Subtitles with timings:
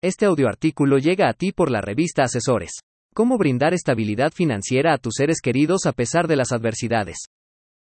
[0.00, 2.70] Este audioartículo llega a ti por la revista Asesores.
[3.12, 7.16] ¿Cómo brindar estabilidad financiera a tus seres queridos a pesar de las adversidades?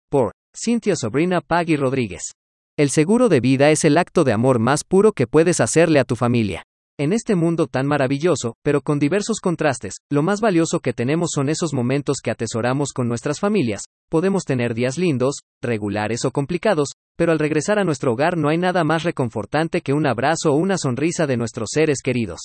[0.08, 2.32] Por Cintia Sobrina Pagui Rodríguez.
[2.76, 6.04] El seguro de vida es el acto de amor más puro que puedes hacerle a
[6.04, 6.64] tu familia.
[6.98, 11.48] En este mundo tan maravilloso, pero con diversos contrastes, lo más valioso que tenemos son
[11.48, 13.84] esos momentos que atesoramos con nuestras familias.
[14.10, 16.88] Podemos tener días lindos, regulares o complicados,
[17.20, 20.56] pero al regresar a nuestro hogar no hay nada más reconfortante que un abrazo o
[20.56, 22.40] una sonrisa de nuestros seres queridos.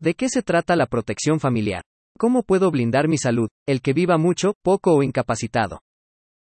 [0.00, 1.82] ¿De qué se trata la protección familiar?
[2.18, 5.82] ¿Cómo puedo blindar mi salud, el que viva mucho, poco o incapacitado?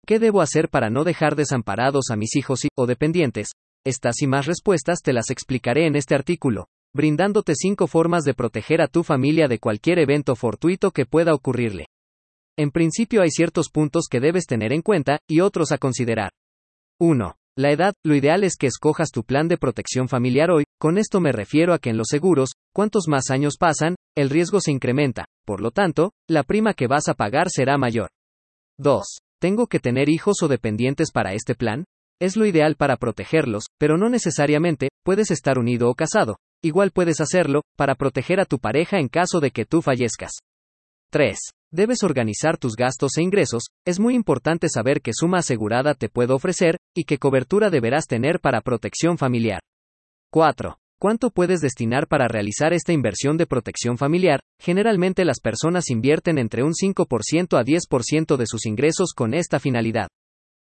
[0.04, 3.50] ¿Qué debo hacer para no dejar desamparados a mis hijos y, o dependientes?
[3.86, 8.82] Estas y más respuestas te las explicaré en este artículo, brindándote cinco formas de proteger
[8.82, 11.86] a tu familia de cualquier evento fortuito que pueda ocurrirle.
[12.58, 16.32] En principio hay ciertos puntos que debes tener en cuenta, y otros a considerar.
[17.00, 17.36] 1.
[17.56, 21.20] La edad, lo ideal es que escojas tu plan de protección familiar hoy, con esto
[21.20, 25.26] me refiero a que en los seguros, cuantos más años pasan, el riesgo se incrementa,
[25.46, 28.10] por lo tanto, la prima que vas a pagar será mayor.
[28.80, 29.04] 2.
[29.40, 31.86] ¿Tengo que tener hijos o dependientes para este plan?
[32.20, 36.38] Es lo ideal para protegerlos, pero no necesariamente, puedes estar unido o casado.
[36.64, 40.32] Igual puedes hacerlo, para proteger a tu pareja en caso de que tú fallezcas.
[41.12, 41.38] 3.
[41.76, 46.36] Debes organizar tus gastos e ingresos, es muy importante saber qué suma asegurada te puedo
[46.36, 49.60] ofrecer, y qué cobertura deberás tener para protección familiar.
[50.32, 50.78] 4.
[51.02, 54.40] ¿Cuánto puedes destinar para realizar esta inversión de protección familiar?
[54.62, 60.10] Generalmente las personas invierten entre un 5% a 10% de sus ingresos con esta finalidad.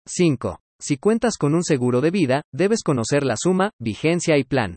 [0.08, 0.60] 5.
[0.80, 4.76] Si cuentas con un seguro de vida, debes conocer la suma, vigencia y plan.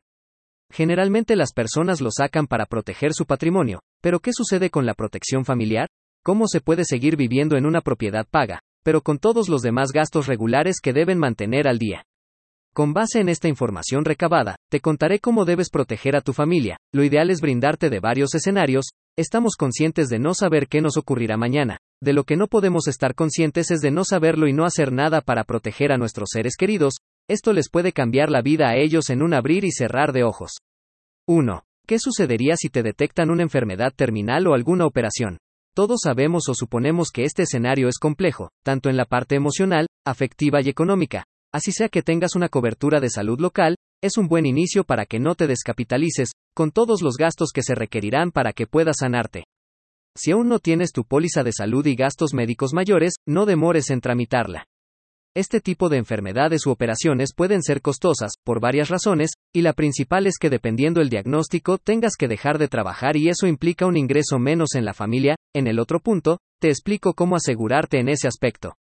[0.72, 5.44] Generalmente las personas lo sacan para proteger su patrimonio, pero ¿qué sucede con la protección
[5.44, 5.88] familiar?
[6.24, 10.26] Cómo se puede seguir viviendo en una propiedad paga, pero con todos los demás gastos
[10.26, 12.04] regulares que deben mantener al día.
[12.72, 16.78] Con base en esta información recabada, te contaré cómo debes proteger a tu familia.
[16.92, 21.36] Lo ideal es brindarte de varios escenarios, estamos conscientes de no saber qué nos ocurrirá
[21.36, 21.78] mañana.
[22.02, 25.20] De lo que no podemos estar conscientes es de no saberlo y no hacer nada
[25.20, 26.94] para proteger a nuestros seres queridos,
[27.28, 30.52] esto les puede cambiar la vida a ellos en un abrir y cerrar de ojos.
[31.28, 31.62] 1.
[31.86, 35.38] ¿Qué sucedería si te detectan una enfermedad terminal o alguna operación?
[35.74, 40.60] Todos sabemos o suponemos que este escenario es complejo, tanto en la parte emocional, afectiva
[40.62, 41.24] y económica.
[41.52, 45.18] Así sea que tengas una cobertura de salud local, es un buen inicio para que
[45.18, 49.46] no te descapitalices, con todos los gastos que se requerirán para que puedas sanarte.
[50.16, 54.00] Si aún no tienes tu póliza de salud y gastos médicos mayores, no demores en
[54.00, 54.66] tramitarla.
[55.36, 60.28] Este tipo de enfermedades u operaciones pueden ser costosas, por varias razones, y la principal
[60.28, 64.38] es que dependiendo el diagnóstico tengas que dejar de trabajar y eso implica un ingreso
[64.38, 65.34] menos en la familia.
[65.52, 68.76] En el otro punto, te explico cómo asegurarte en ese aspecto.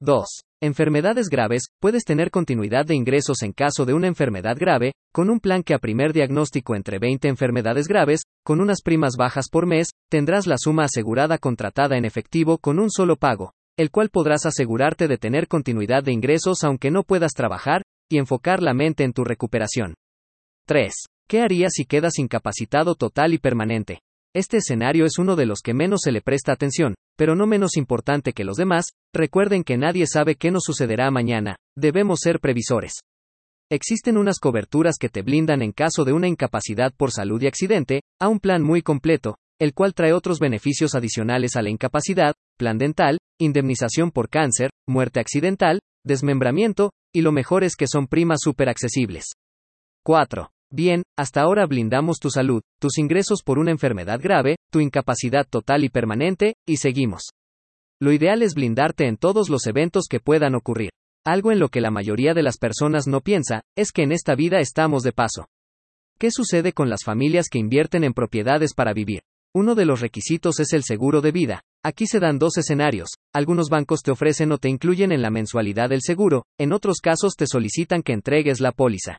[0.00, 0.26] 2.
[0.60, 5.38] Enfermedades graves, puedes tener continuidad de ingresos en caso de una enfermedad grave, con un
[5.38, 9.90] plan que a primer diagnóstico entre 20 enfermedades graves, con unas primas bajas por mes,
[10.10, 15.08] tendrás la suma asegurada contratada en efectivo con un solo pago, el cual podrás asegurarte
[15.08, 19.24] de tener continuidad de ingresos aunque no puedas trabajar, y enfocar la mente en tu
[19.24, 19.94] recuperación.
[20.66, 20.92] 3.
[21.28, 24.00] ¿Qué harías si quedas incapacitado total y permanente?
[24.34, 27.76] Este escenario es uno de los que menos se le presta atención, pero no menos
[27.76, 32.92] importante que los demás, recuerden que nadie sabe qué nos sucederá mañana, debemos ser previsores.
[33.70, 38.02] Existen unas coberturas que te blindan en caso de una incapacidad por salud y accidente,
[38.20, 42.78] a un plan muy completo, el cual trae otros beneficios adicionales a la incapacidad, plan
[42.78, 48.68] dental, indemnización por cáncer, muerte accidental, desmembramiento, y lo mejor es que son primas súper
[48.68, 49.32] accesibles.
[50.04, 50.50] 4.
[50.70, 55.84] Bien, hasta ahora blindamos tu salud, tus ingresos por una enfermedad grave, tu incapacidad total
[55.84, 57.30] y permanente, y seguimos.
[58.00, 60.90] Lo ideal es blindarte en todos los eventos que puedan ocurrir.
[61.24, 64.34] Algo en lo que la mayoría de las personas no piensa, es que en esta
[64.34, 65.46] vida estamos de paso.
[66.18, 69.22] ¿Qué sucede con las familias que invierten en propiedades para vivir?
[69.56, 71.62] Uno de los requisitos es el seguro de vida.
[71.82, 73.08] Aquí se dan dos escenarios.
[73.34, 77.36] Algunos bancos te ofrecen o te incluyen en la mensualidad del seguro, en otros casos
[77.38, 79.16] te solicitan que entregues la póliza.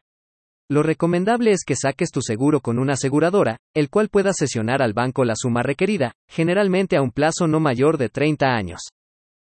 [0.69, 4.93] Lo recomendable es que saques tu seguro con una aseguradora, el cual pueda sesionar al
[4.93, 8.81] banco la suma requerida, generalmente a un plazo no mayor de 30 años.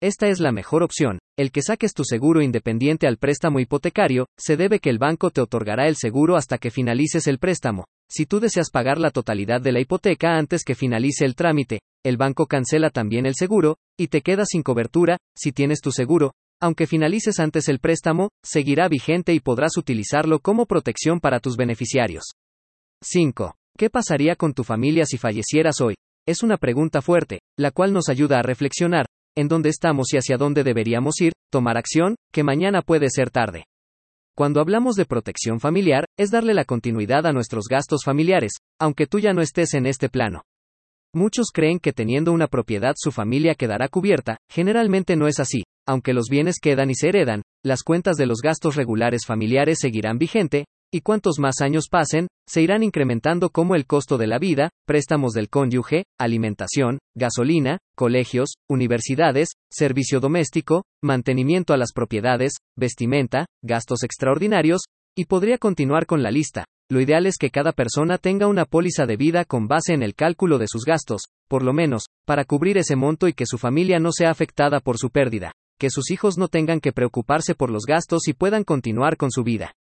[0.01, 1.19] Esta es la mejor opción.
[1.37, 5.41] El que saques tu seguro independiente al préstamo hipotecario, se debe que el banco te
[5.41, 7.83] otorgará el seguro hasta que finalices el préstamo.
[8.09, 12.15] Si tú deseas pagar la totalidad de la hipoteca antes que finalice el trámite, el
[12.15, 16.31] banco cancela también el seguro, y te quedas sin cobertura, si tienes tu seguro,
[16.61, 22.23] aunque finalices antes el préstamo, seguirá vigente y podrás utilizarlo como protección para tus beneficiarios.
[23.03, 23.53] 5.
[23.77, 25.95] ¿Qué pasaría con tu familia si fallecieras hoy?
[26.25, 29.05] Es una pregunta fuerte, la cual nos ayuda a reflexionar,
[29.39, 33.65] en dónde estamos y hacia dónde deberíamos ir, tomar acción, que mañana puede ser tarde.
[34.35, 39.19] Cuando hablamos de protección familiar, es darle la continuidad a nuestros gastos familiares, aunque tú
[39.19, 40.43] ya no estés en este plano.
[41.13, 46.13] Muchos creen que teniendo una propiedad su familia quedará cubierta, generalmente no es así, aunque
[46.13, 50.65] los bienes quedan y se heredan, las cuentas de los gastos regulares familiares seguirán vigente,
[50.91, 55.33] y cuantos más años pasen, se irán incrementando como el costo de la vida, préstamos
[55.33, 64.81] del cónyuge, alimentación, gasolina, colegios, universidades, servicio doméstico, mantenimiento a las propiedades, vestimenta, gastos extraordinarios,
[65.15, 66.65] y podría continuar con la lista.
[66.91, 70.15] Lo ideal es que cada persona tenga una póliza de vida con base en el
[70.15, 73.99] cálculo de sus gastos, por lo menos, para cubrir ese monto y que su familia
[73.99, 77.83] no sea afectada por su pérdida, que sus hijos no tengan que preocuparse por los
[77.85, 79.75] gastos y puedan continuar con su vida.